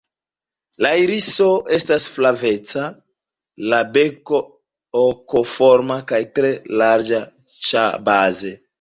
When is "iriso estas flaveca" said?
1.01-2.87